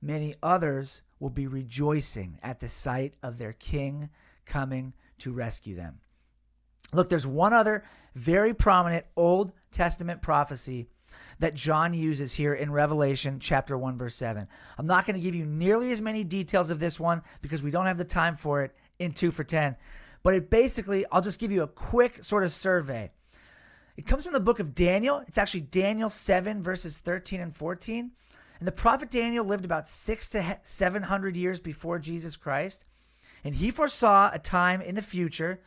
Many 0.00 0.34
others 0.42 1.02
will 1.18 1.30
be 1.30 1.46
rejoicing 1.46 2.38
at 2.42 2.60
the 2.60 2.68
sight 2.68 3.14
of 3.22 3.38
their 3.38 3.52
king 3.52 4.08
coming 4.46 4.94
to 5.18 5.32
rescue 5.32 5.74
them. 5.74 6.00
Look, 6.92 7.08
there's 7.08 7.26
one 7.26 7.52
other 7.52 7.84
very 8.14 8.54
prominent 8.54 9.06
Old 9.16 9.52
Testament 9.70 10.22
prophecy 10.22 10.88
that 11.38 11.54
John 11.54 11.94
uses 11.94 12.34
here 12.34 12.54
in 12.54 12.72
Revelation 12.72 13.38
chapter 13.40 13.76
1 13.76 13.96
verse 13.96 14.14
7. 14.14 14.46
I'm 14.78 14.86
not 14.86 15.06
going 15.06 15.14
to 15.14 15.22
give 15.22 15.34
you 15.34 15.46
nearly 15.46 15.92
as 15.92 16.00
many 16.00 16.24
details 16.24 16.70
of 16.70 16.80
this 16.80 17.00
one 17.00 17.22
because 17.40 17.62
we 17.62 17.70
don't 17.70 17.86
have 17.86 17.98
the 17.98 18.04
time 18.04 18.36
for 18.36 18.62
it 18.62 18.74
in 18.98 19.12
2 19.12 19.30
for 19.30 19.44
10. 19.44 19.76
But 20.22 20.34
it 20.34 20.50
basically 20.50 21.04
I'll 21.10 21.22
just 21.22 21.40
give 21.40 21.52
you 21.52 21.62
a 21.62 21.68
quick 21.68 22.22
sort 22.24 22.44
of 22.44 22.52
survey. 22.52 23.10
It 23.96 24.06
comes 24.06 24.24
from 24.24 24.32
the 24.32 24.40
book 24.40 24.60
of 24.60 24.74
Daniel. 24.74 25.22
It's 25.28 25.38
actually 25.38 25.62
Daniel 25.62 26.10
7 26.10 26.62
verses 26.62 26.98
13 26.98 27.40
and 27.40 27.54
14. 27.54 28.10
And 28.58 28.68
the 28.68 28.72
prophet 28.72 29.10
Daniel 29.10 29.44
lived 29.44 29.64
about 29.64 29.88
6 29.88 30.28
to 30.30 30.58
700 30.62 31.36
years 31.36 31.60
before 31.60 31.98
Jesus 31.98 32.36
Christ. 32.36 32.84
And 33.44 33.54
he 33.54 33.70
foresaw 33.70 34.30
a 34.32 34.38
time 34.38 34.80
in 34.80 34.94
the 34.94 35.02
future 35.02 35.60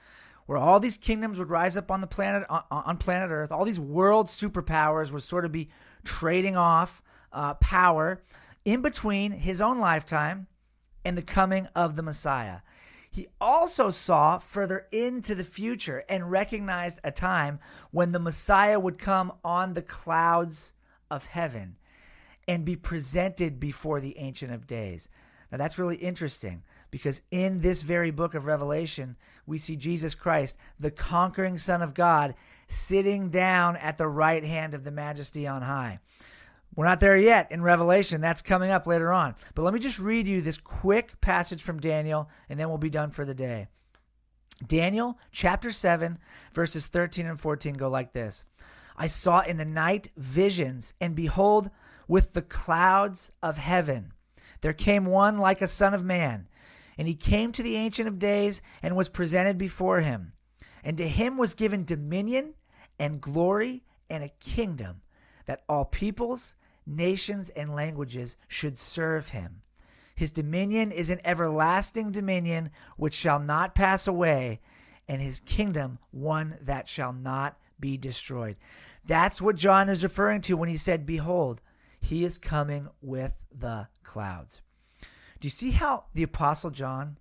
where 0.45 0.57
all 0.57 0.79
these 0.79 0.97
kingdoms 0.97 1.39
would 1.39 1.49
rise 1.49 1.77
up 1.77 1.89
on 1.89 2.01
the 2.01 2.07
planet 2.07 2.43
on, 2.49 2.97
planet 2.97 3.31
Earth. 3.31 3.51
All 3.51 3.65
these 3.65 3.79
world 3.79 4.27
superpowers 4.27 5.11
would 5.11 5.23
sort 5.23 5.45
of 5.45 5.51
be 5.51 5.69
trading 6.03 6.57
off 6.57 7.01
uh, 7.31 7.53
power 7.55 8.23
in 8.65 8.81
between 8.81 9.31
his 9.31 9.61
own 9.61 9.79
lifetime 9.79 10.47
and 11.05 11.17
the 11.17 11.21
coming 11.21 11.67
of 11.75 11.95
the 11.95 12.03
Messiah. 12.03 12.59
He 13.09 13.27
also 13.39 13.91
saw 13.91 14.39
further 14.39 14.87
into 14.91 15.35
the 15.35 15.43
future 15.43 16.03
and 16.09 16.31
recognized 16.31 16.99
a 17.03 17.11
time 17.11 17.59
when 17.91 18.11
the 18.11 18.19
Messiah 18.19 18.79
would 18.79 18.97
come 18.97 19.33
on 19.43 19.73
the 19.73 19.81
clouds 19.83 20.73
of 21.11 21.27
heaven 21.27 21.77
and 22.47 22.65
be 22.65 22.75
presented 22.75 23.59
before 23.59 24.01
the 24.01 24.17
Ancient 24.17 24.51
of 24.51 24.65
Days. 24.65 25.09
Now, 25.51 25.59
that's 25.59 25.77
really 25.77 25.97
interesting 25.97 26.63
because 26.93 27.23
in 27.31 27.61
this 27.61 27.81
very 27.81 28.11
book 28.11 28.35
of 28.35 28.45
Revelation, 28.45 29.15
we 29.47 29.57
see 29.57 29.75
Jesus 29.75 30.13
Christ, 30.13 30.55
the 30.79 30.91
conquering 30.91 31.57
Son 31.57 31.81
of 31.81 31.95
God, 31.95 32.35
sitting 32.67 33.31
down 33.31 33.77
at 33.77 33.97
the 33.97 34.07
right 34.07 34.43
hand 34.43 34.75
of 34.75 34.83
the 34.83 34.91
majesty 34.91 35.47
on 35.47 35.63
high. 35.63 35.97
We're 36.75 36.85
not 36.85 36.99
there 36.99 37.17
yet 37.17 37.51
in 37.51 37.63
Revelation. 37.63 38.21
That's 38.21 38.43
coming 38.43 38.69
up 38.69 38.85
later 38.85 39.11
on. 39.11 39.33
But 39.55 39.63
let 39.63 39.73
me 39.73 39.79
just 39.79 39.97
read 39.97 40.27
you 40.27 40.39
this 40.39 40.59
quick 40.59 41.19
passage 41.19 41.63
from 41.63 41.79
Daniel, 41.79 42.29
and 42.47 42.59
then 42.59 42.69
we'll 42.69 42.77
be 42.77 42.91
done 42.91 43.09
for 43.09 43.25
the 43.25 43.33
day. 43.33 43.69
Daniel 44.63 45.17
chapter 45.31 45.71
7, 45.71 46.19
verses 46.53 46.85
13 46.85 47.25
and 47.25 47.39
14 47.39 47.73
go 47.73 47.89
like 47.89 48.13
this 48.13 48.43
I 48.95 49.07
saw 49.07 49.39
in 49.41 49.57
the 49.57 49.65
night 49.65 50.09
visions, 50.15 50.93
and 51.01 51.15
behold, 51.15 51.71
with 52.07 52.33
the 52.33 52.43
clouds 52.43 53.31
of 53.41 53.57
heaven, 53.57 54.13
there 54.61 54.73
came 54.73 55.07
one 55.07 55.39
like 55.39 55.59
a 55.59 55.67
son 55.67 55.95
of 55.95 56.05
man 56.05 56.47
and 56.97 57.07
he 57.07 57.15
came 57.15 57.51
to 57.51 57.63
the 57.63 57.75
Ancient 57.75 58.07
of 58.07 58.19
Days 58.19 58.61
and 58.81 58.95
was 58.95 59.09
presented 59.09 59.57
before 59.57 60.01
him. 60.01 60.33
And 60.83 60.97
to 60.97 61.07
him 61.07 61.37
was 61.37 61.53
given 61.53 61.85
dominion 61.85 62.55
and 62.99 63.21
glory 63.21 63.83
and 64.09 64.23
a 64.23 64.29
kingdom 64.39 65.01
that 65.45 65.63
all 65.67 65.85
peoples, 65.85 66.55
nations, 66.85 67.49
and 67.49 67.73
languages 67.73 68.35
should 68.47 68.77
serve 68.77 69.29
him. 69.29 69.61
His 70.15 70.31
dominion 70.31 70.91
is 70.91 71.09
an 71.09 71.21
everlasting 71.23 72.11
dominion 72.11 72.69
which 72.97 73.13
shall 73.13 73.39
not 73.39 73.75
pass 73.75 74.07
away, 74.07 74.61
and 75.07 75.21
his 75.21 75.39
kingdom 75.39 75.99
one 76.11 76.57
that 76.61 76.87
shall 76.87 77.13
not 77.13 77.57
be 77.79 77.97
destroyed. 77.97 78.57
That's 79.05 79.41
what 79.41 79.55
John 79.55 79.89
is 79.89 80.03
referring 80.03 80.41
to 80.41 80.55
when 80.55 80.69
he 80.69 80.77
said, 80.77 81.05
Behold, 81.05 81.61
he 81.99 82.23
is 82.23 82.37
coming 82.37 82.87
with 83.01 83.33
the 83.51 83.87
clouds. 84.03 84.61
Do 85.43 85.47
you 85.47 85.51
see 85.51 85.71
how 85.71 86.05
the 86.13 86.23
Apostle 86.23 86.69
John 86.69 87.17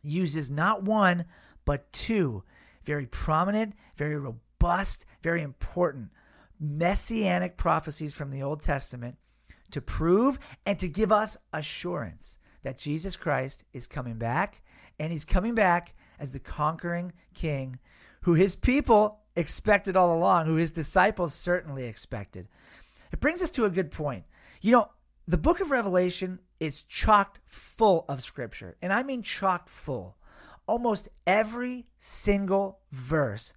uses 0.00 0.48
not 0.48 0.84
one, 0.84 1.24
but 1.64 1.92
two 1.92 2.44
very 2.84 3.06
prominent, 3.06 3.74
very 3.96 4.16
robust, 4.16 5.06
very 5.24 5.42
important 5.42 6.12
messianic 6.60 7.56
prophecies 7.56 8.14
from 8.14 8.30
the 8.30 8.44
Old 8.44 8.62
Testament 8.62 9.16
to 9.72 9.80
prove 9.80 10.38
and 10.66 10.78
to 10.78 10.86
give 10.86 11.10
us 11.10 11.36
assurance 11.52 12.38
that 12.62 12.78
Jesus 12.78 13.16
Christ 13.16 13.64
is 13.72 13.88
coming 13.88 14.18
back, 14.18 14.62
and 15.00 15.10
he's 15.10 15.24
coming 15.24 15.56
back 15.56 15.96
as 16.20 16.30
the 16.30 16.38
conquering 16.38 17.12
king 17.34 17.80
who 18.20 18.34
his 18.34 18.54
people 18.54 19.18
expected 19.34 19.96
all 19.96 20.16
along, 20.16 20.46
who 20.46 20.54
his 20.54 20.70
disciples 20.70 21.34
certainly 21.34 21.86
expected. 21.86 22.46
It 23.10 23.18
brings 23.18 23.42
us 23.42 23.50
to 23.50 23.64
a 23.64 23.70
good 23.70 23.90
point. 23.90 24.26
You 24.60 24.70
know, 24.70 24.90
the 25.26 25.38
book 25.38 25.58
of 25.58 25.72
Revelation 25.72 26.38
is 26.62 26.84
chocked 26.84 27.40
full 27.44 28.04
of 28.08 28.22
scripture. 28.22 28.76
And 28.80 28.92
I 28.92 29.02
mean 29.02 29.22
chocked 29.22 29.68
full. 29.68 30.16
Almost 30.68 31.08
every 31.26 31.88
single 31.98 32.78
verse 32.92 33.52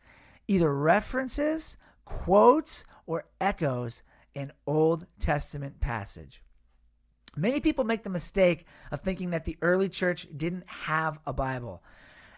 either 0.48 0.74
references, 0.74 1.78
quotes, 2.04 2.84
or 3.06 3.26
echoes 3.40 4.02
an 4.36 4.52
Old 4.66 5.06
Testament 5.20 5.80
passage. 5.80 6.42
Many 7.38 7.60
people 7.60 7.84
make 7.84 8.02
the 8.02 8.10
mistake 8.10 8.66
of 8.92 9.02
thinking 9.02 9.30
that 9.32 9.46
the 9.46 9.58
early 9.62 9.88
church 9.90 10.28
didn't 10.36 10.68
have 10.68 11.20
a 11.28 11.34
Bible. 11.34 11.84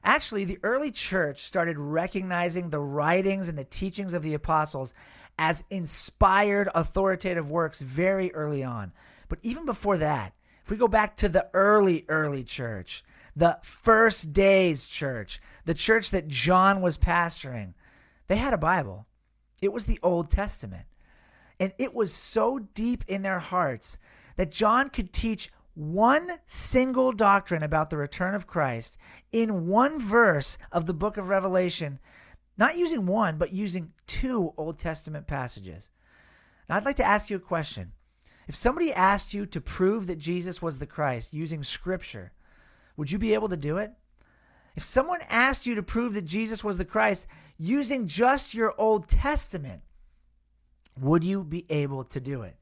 Actually, 0.03 0.43
the 0.43 0.59
early 0.63 0.91
church 0.91 1.43
started 1.43 1.77
recognizing 1.79 2.69
the 2.69 2.79
writings 2.79 3.47
and 3.47 3.57
the 3.57 3.63
teachings 3.63 4.13
of 4.13 4.21
the 4.21 4.33
apostles 4.33 4.93
as 5.39 5.63
inspired 5.69 6.67
authoritative 6.75 7.50
works 7.51 7.79
very 7.79 8.33
early 8.33 8.63
on. 8.63 8.91
But 9.29 9.39
even 9.43 9.65
before 9.65 9.97
that, 9.97 10.33
if 10.67 10.71
we 10.71 10.75
go 10.75 10.89
back 10.89 11.15
to 11.15 11.29
the 11.29 11.47
early, 11.53 12.03
early 12.09 12.43
church, 12.43 13.01
the 13.33 13.57
first 13.63 14.33
days 14.33 14.86
church, 14.86 15.39
the 15.63 15.74
church 15.74 16.12
that 16.12 16.27
John 16.27 16.81
was 16.81 16.97
pastoring, 16.97 17.74
they 18.27 18.36
had 18.36 18.53
a 18.53 18.57
Bible. 18.57 19.05
It 19.62 19.71
was 19.71 19.86
the 19.86 19.97
Old 20.03 20.29
Testament. 20.29 20.83
And 21.57 21.71
it 21.79 21.93
was 21.93 22.13
so 22.13 22.59
deep 22.59 23.05
in 23.07 23.21
their 23.21 23.39
hearts 23.39 23.97
that 24.36 24.51
John 24.51 24.89
could 24.89 25.13
teach 25.13 25.50
one 25.74 26.31
single 26.47 27.13
doctrine 27.13 27.63
about 27.63 27.89
the 27.89 27.95
return 27.95 28.36
of 28.36 28.45
Christ 28.45 28.97
in 29.31 29.67
one 29.67 30.01
verse 30.01 30.57
of 30.74 30.86
the 30.86 30.93
book 30.93 31.15
of 31.15 31.29
Revelation, 31.29 31.97
not 32.57 32.75
using 32.75 33.05
one, 33.05 33.38
but 33.38 33.53
using 33.53 33.93
two 34.05 34.53
Old 34.57 34.79
Testament 34.79 35.27
passages. 35.27 35.91
Now, 36.67 36.75
I'd 36.75 36.83
like 36.83 36.97
to 36.97 37.05
ask 37.05 37.29
you 37.29 37.38
a 37.38 37.39
question. 37.39 37.93
If 38.47 38.55
somebody 38.55 38.93
asked 38.93 39.33
you 39.33 39.45
to 39.47 39.61
prove 39.61 40.07
that 40.07 40.17
Jesus 40.17 40.61
was 40.61 40.79
the 40.79 40.85
Christ 40.85 41.33
using 41.33 41.63
Scripture, 41.63 42.31
would 42.95 43.11
you 43.11 43.19
be 43.19 43.33
able 43.33 43.49
to 43.49 43.57
do 43.57 43.77
it? 43.77 43.91
If 44.75 44.83
someone 44.83 45.19
asked 45.29 45.65
you 45.65 45.75
to 45.75 45.83
prove 45.83 46.13
that 46.13 46.25
Jesus 46.25 46.63
was 46.63 46.77
the 46.77 46.85
Christ 46.85 47.27
using 47.57 48.07
just 48.07 48.53
your 48.53 48.73
Old 48.77 49.09
Testament, 49.09 49.81
would 50.99 51.23
you 51.23 51.43
be 51.43 51.65
able 51.69 52.03
to 52.05 52.19
do 52.19 52.43
it? 52.43 52.55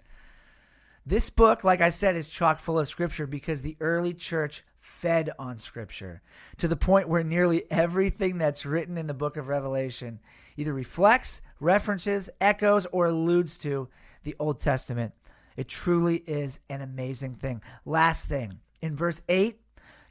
This 1.05 1.29
book, 1.29 1.63
like 1.63 1.81
I 1.81 1.89
said, 1.89 2.15
is 2.15 2.27
chock 2.27 2.59
full 2.59 2.79
of 2.79 2.87
scripture 2.87 3.27
because 3.27 3.61
the 3.61 3.77
early 3.79 4.13
church 4.13 4.63
fed 4.79 5.29
on 5.37 5.59
scripture 5.59 6.21
to 6.57 6.67
the 6.67 6.75
point 6.75 7.09
where 7.09 7.23
nearly 7.23 7.69
everything 7.69 8.39
that's 8.39 8.65
written 8.65 8.97
in 8.97 9.05
the 9.05 9.13
book 9.13 9.37
of 9.37 9.47
Revelation 9.47 10.19
either 10.57 10.73
reflects, 10.73 11.41
references, 11.59 12.29
echoes, 12.41 12.87
or 12.87 13.07
alludes 13.07 13.57
to 13.59 13.87
the 14.23 14.35
Old 14.39 14.59
Testament. 14.59 15.13
It 15.55 15.67
truly 15.67 16.17
is 16.17 16.59
an 16.69 16.81
amazing 16.81 17.35
thing. 17.35 17.61
Last 17.85 18.27
thing, 18.27 18.59
in 18.81 18.95
verse 18.95 19.21
8, 19.29 19.59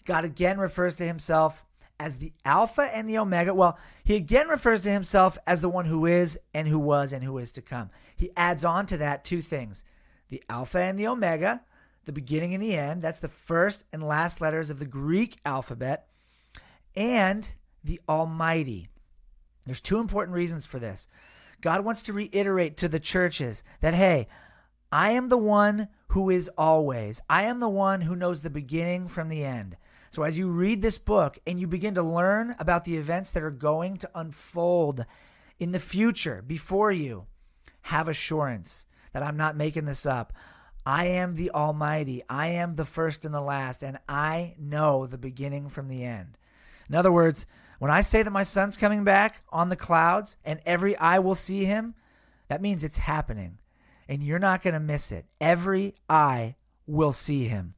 God 0.05 0.25
again 0.25 0.59
refers 0.59 0.97
to 0.97 1.07
himself 1.07 1.65
as 2.01 2.19
the 2.19 2.33
Alpha 2.45 2.83
and 2.95 3.09
the 3.09 3.19
Omega. 3.19 3.55
Well, 3.55 3.79
he 4.03 4.17
again 4.17 4.49
refers 4.49 4.83
to 4.83 4.91
himself 4.91 5.39
as 5.47 5.61
the 5.61 5.69
one 5.69 5.87
who 5.87 6.07
is 6.07 6.39
and 6.53 6.67
who 6.67 6.79
was 6.79 7.13
and 7.13 7.23
who 7.23 7.39
is 7.39 7.53
to 7.53 7.63
come. 7.63 7.91
He 8.17 8.31
adds 8.37 8.65
on 8.65 8.87
to 8.87 8.97
that 8.99 9.25
two 9.25 9.41
things 9.41 9.85
the 10.31 10.43
Alpha 10.49 10.79
and 10.79 10.99
the 10.99 11.07
Omega, 11.07 11.63
the 12.07 12.13
beginning 12.13 12.55
and 12.55 12.63
the 12.63 12.77
end. 12.77 13.03
That's 13.03 13.21
the 13.21 13.29
first 13.29 13.85
and 13.93 14.03
last 14.03 14.41
letters 14.41 14.71
of 14.71 14.79
the 14.79 14.87
Greek 14.87 15.39
alphabet, 15.45 16.09
and 16.97 17.55
the 17.85 18.01
Almighty. 18.09 18.89
There's 19.65 19.81
two 19.81 20.01
important 20.01 20.35
reasons 20.35 20.67
for 20.67 20.79
this. 20.79 21.09
God 21.61 21.85
wants 21.85 22.03
to 22.03 22.13
reiterate 22.13 22.77
to 22.79 22.89
the 22.89 23.01
churches 23.01 23.63
that, 23.81 23.95
hey, 23.95 24.29
I 24.95 25.11
am 25.11 25.29
the 25.29 25.37
one 25.37 25.89
who 26.11 26.31
is 26.31 26.49
always. 26.57 27.21
I 27.29 27.43
am 27.47 27.59
the 27.59 27.69
one 27.69 28.03
who 28.03 28.15
knows 28.15 28.43
the 28.43 28.49
beginning 28.49 29.09
from 29.09 29.29
the 29.29 29.45
end. 29.45 29.77
So 30.13 30.23
as 30.23 30.39
you 30.39 30.53
read 30.53 30.83
this 30.83 30.99
book 30.99 31.37
and 31.49 31.59
you 31.59 31.67
begin 31.67 31.97
to 31.97 32.03
learn 32.05 32.55
about 32.61 32.85
the 32.85 32.97
events 32.97 33.33
that 33.33 33.43
are 33.43 33.51
going 33.51 33.97
to 33.97 34.11
unfold 34.15 35.05
in 35.59 35.73
the 35.73 35.81
future 35.81 36.45
before 36.47 36.93
you, 36.93 37.27
have 37.83 38.07
assurance 38.07 38.87
that 39.13 39.25
I'm 39.25 39.37
not 39.37 39.57
making 39.57 39.87
this 39.87 40.07
up. 40.07 40.33
I 40.87 41.07
am 41.07 41.35
the 41.35 41.51
Almighty. 41.51 42.23
I 42.29 42.51
am 42.51 42.77
the 42.77 42.85
first 42.85 43.25
and 43.25 43.35
the 43.35 43.41
last, 43.41 43.83
and 43.83 43.99
I 44.09 44.55
know 44.61 45.09
the 45.09 45.19
beginning 45.19 45.71
from 45.71 45.89
the 45.89 46.05
end. 46.05 46.39
In 46.89 46.95
other 46.95 47.11
words, 47.11 47.47
when 47.81 47.91
I 47.91 48.03
say 48.03 48.23
that 48.23 48.31
my 48.31 48.45
son's 48.45 48.77
coming 48.77 49.03
back 49.03 49.43
on 49.49 49.71
the 49.71 49.77
clouds 49.77 50.37
and 50.45 50.61
every 50.65 50.97
eye 50.99 51.19
will 51.19 51.35
see 51.35 51.65
him, 51.65 51.97
that 52.47 52.63
means 52.63 52.85
it's 52.85 52.99
happening. 52.99 53.59
And 54.09 54.23
you're 54.23 54.39
not 54.39 54.63
going 54.63 54.75
to 54.75 54.81
miss 54.81 55.13
it. 55.13 55.27
Every 55.41 55.95
eye 56.09 56.57
will 56.87 57.13
see 57.13 57.45
him. 57.45 57.75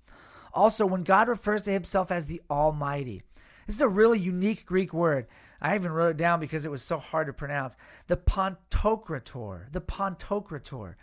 Also, 0.52 0.86
when 0.86 1.02
God 1.02 1.28
refers 1.28 1.62
to 1.62 1.72
himself 1.72 2.10
as 2.10 2.26
the 2.26 2.40
Almighty, 2.50 3.22
this 3.66 3.76
is 3.76 3.82
a 3.82 3.88
really 3.88 4.18
unique 4.18 4.64
Greek 4.64 4.94
word. 4.94 5.26
I 5.60 5.74
even 5.74 5.92
wrote 5.92 6.12
it 6.12 6.16
down 6.16 6.40
because 6.40 6.64
it 6.64 6.70
was 6.70 6.82
so 6.82 6.98
hard 6.98 7.26
to 7.26 7.32
pronounce. 7.32 7.76
The 8.06 8.16
Pantocrator. 8.16 9.72
The 9.72 9.80
Pantocrator. 9.80 10.94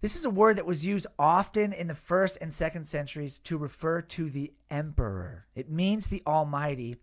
This 0.00 0.14
is 0.14 0.24
a 0.24 0.30
word 0.30 0.58
that 0.58 0.66
was 0.66 0.86
used 0.86 1.06
often 1.18 1.72
in 1.72 1.88
the 1.88 1.94
first 1.94 2.38
and 2.40 2.54
second 2.54 2.86
centuries 2.86 3.38
to 3.40 3.58
refer 3.58 4.00
to 4.02 4.30
the 4.30 4.52
emperor. 4.70 5.46
It 5.56 5.70
means 5.70 6.06
the 6.06 6.22
Almighty, 6.24 6.96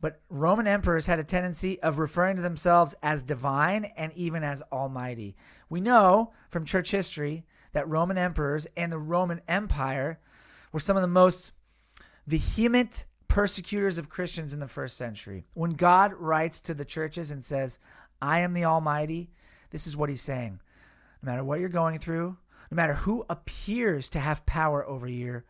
but 0.00 0.20
Roman 0.28 0.66
emperors 0.66 1.06
had 1.06 1.20
a 1.20 1.24
tendency 1.24 1.80
of 1.80 2.00
referring 2.00 2.36
to 2.36 2.42
themselves 2.42 2.94
as 3.02 3.22
divine 3.22 3.84
and 3.96 4.12
even 4.14 4.42
as 4.42 4.62
almighty. 4.72 5.36
We 5.68 5.80
know 5.80 6.32
from 6.48 6.64
church 6.64 6.90
history 6.90 7.44
that 7.72 7.88
Roman 7.88 8.18
emperors 8.18 8.66
and 8.76 8.92
the 8.92 8.98
Roman 8.98 9.40
Empire 9.48 10.18
were 10.72 10.80
some 10.80 10.96
of 10.96 11.02
the 11.02 11.08
most 11.08 11.52
vehement 12.26 13.04
persecutors 13.28 13.98
of 13.98 14.08
Christians 14.08 14.54
in 14.54 14.60
the 14.60 14.68
first 14.68 14.96
century. 14.96 15.44
When 15.54 15.72
God 15.72 16.12
writes 16.14 16.60
to 16.60 16.74
the 16.74 16.84
churches 16.84 17.30
and 17.30 17.44
says, 17.44 17.78
I 18.22 18.40
am 18.40 18.54
the 18.54 18.64
Almighty, 18.64 19.30
this 19.70 19.86
is 19.86 19.96
what 19.96 20.08
he's 20.08 20.22
saying 20.22 20.60
no 21.22 21.30
matter 21.30 21.44
what 21.44 21.58
you're 21.58 21.70
going 21.70 21.98
through, 21.98 22.36
no 22.70 22.74
matter 22.76 22.92
who 22.94 23.24
appears 23.30 24.10
to 24.10 24.20
have 24.20 24.44
power 24.44 24.86
over 24.86 25.08
you, 25.08 25.42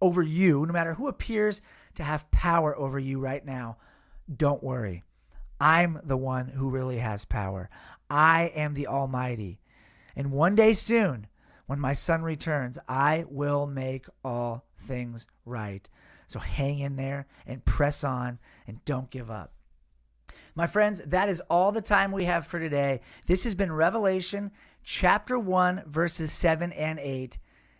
over 0.00 0.22
you, 0.22 0.66
no 0.66 0.72
matter 0.72 0.94
who 0.94 1.08
appears 1.08 1.62
to 1.94 2.04
have 2.04 2.30
power 2.30 2.76
over 2.76 2.98
you 2.98 3.18
right 3.18 3.44
now, 3.46 3.78
don't 4.36 4.62
worry. 4.62 5.02
I'm 5.58 6.00
the 6.04 6.16
one 6.16 6.48
who 6.48 6.68
really 6.68 6.98
has 6.98 7.24
power. 7.24 7.70
I 8.10 8.52
am 8.54 8.74
the 8.74 8.86
Almighty. 8.86 9.60
And 10.16 10.30
one 10.30 10.54
day 10.54 10.72
soon, 10.74 11.26
when 11.66 11.80
my 11.80 11.94
son 11.94 12.22
returns, 12.22 12.78
I 12.88 13.24
will 13.28 13.66
make 13.66 14.06
all 14.24 14.66
things 14.76 15.26
right. 15.44 15.88
So 16.26 16.38
hang 16.38 16.78
in 16.78 16.96
there 16.96 17.26
and 17.46 17.64
press 17.64 18.04
on 18.04 18.38
and 18.66 18.84
don't 18.84 19.10
give 19.10 19.30
up. 19.30 19.52
My 20.54 20.66
friends, 20.66 21.00
that 21.06 21.28
is 21.28 21.42
all 21.50 21.72
the 21.72 21.82
time 21.82 22.12
we 22.12 22.24
have 22.24 22.46
for 22.46 22.60
today. 22.60 23.00
This 23.26 23.44
has 23.44 23.54
been 23.54 23.72
Revelation 23.72 24.52
chapter 24.84 25.38
1, 25.38 25.84
verses 25.86 26.32
7 26.32 26.72
and 26.72 26.98
8, 27.00 27.38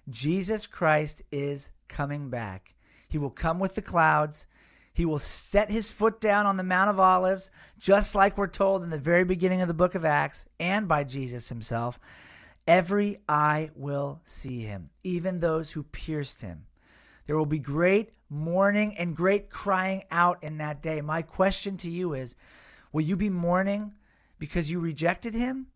Jesus 0.09 0.67
Christ 0.67 1.23
is 1.31 1.71
coming 1.89 2.31
back. 2.31 2.75
He 3.09 3.19
will 3.19 3.31
come 3.31 3.59
with 3.59 3.75
the 3.75 3.83
clouds. 3.83 4.47
He 4.95 5.05
will 5.05 5.19
set 5.19 5.73
his 5.73 5.91
foot 5.91 6.21
down 6.21 6.47
on 6.47 6.57
the 6.57 6.63
Mount 6.63 6.89
of 6.89 7.01
Olives, 7.01 7.51
just 7.77 8.15
like 8.15 8.39
we're 8.39 8.47
told 8.47 8.85
in 8.85 8.91
the 8.91 8.99
very 8.99 9.25
beginning 9.25 9.61
of 9.61 9.67
the 9.67 9.75
book 9.75 9.97
of 9.97 10.05
Acts 10.05 10.47
and 10.61 10.87
by 10.87 11.03
Jesus 11.03 11.49
himself. 11.49 11.99
Every 12.67 13.19
eye 13.29 13.71
will 13.75 14.21
see 14.23 14.61
him, 14.61 14.91
even 15.03 15.41
those 15.41 15.73
who 15.73 15.83
pierced 15.83 16.43
him. 16.43 16.67
There 17.27 17.37
will 17.37 17.45
be 17.45 17.59
great 17.59 18.13
mourning 18.31 18.97
and 18.97 19.17
great 19.17 19.51
crying 19.51 20.05
out 20.13 20.43
in 20.45 20.59
that 20.59 20.81
day. 20.81 21.01
My 21.01 21.23
question 21.23 21.77
to 21.79 21.91
you 21.91 22.15
is 22.15 22.37
Will 22.93 23.03
you 23.03 23.17
be 23.17 23.29
mourning 23.29 23.95
because 24.39 24.71
you 24.71 24.79
rejected 24.79 25.35
him? 25.35 25.67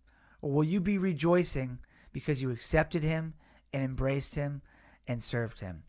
Or 0.40 0.52
will 0.52 0.64
you 0.64 0.81
be 0.81 0.96
rejoicing 0.96 1.81
because 2.12 2.40
you 2.40 2.52
accepted 2.52 3.02
him 3.02 3.35
and 3.72 3.83
embraced 3.83 4.37
him 4.37 4.62
and 5.09 5.20
served 5.20 5.59
him? 5.59 5.83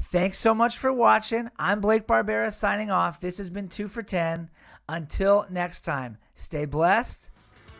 Thanks 0.00 0.38
so 0.38 0.54
much 0.54 0.78
for 0.78 0.92
watching. 0.92 1.50
I'm 1.58 1.80
Blake 1.80 2.06
Barbera 2.06 2.52
signing 2.52 2.90
off. 2.90 3.20
This 3.20 3.38
has 3.38 3.50
been 3.50 3.68
2 3.68 3.88
for 3.88 4.02
10. 4.02 4.50
Until 4.88 5.46
next 5.50 5.80
time, 5.80 6.18
stay 6.34 6.66
blessed, 6.66 7.30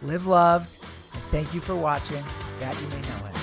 live 0.03 0.27
loved, 0.27 0.77
and 1.13 1.23
thank 1.31 1.53
you 1.53 1.61
for 1.61 1.75
watching 1.75 2.25
That 2.61 2.81
You 2.81 2.89
May 2.89 3.01
Know 3.03 3.27
Him. 3.27 3.34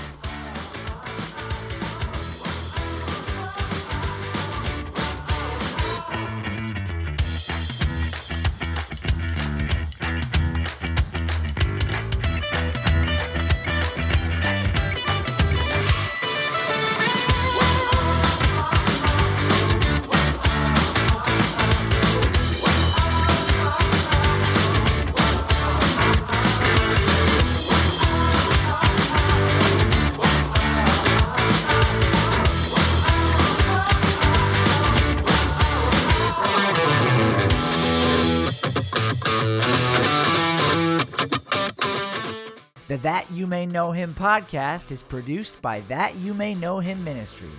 You 43.42 43.48
May 43.48 43.66
Know 43.66 43.92
Him 43.92 44.14
podcast 44.14 44.92
is 44.92 45.02
produced 45.02 45.60
by 45.64 45.80
That 45.88 46.16
You 46.18 46.36
May 46.36 46.54
Know 46.54 46.78
Him 46.78 47.04
Ministries, 47.04 47.52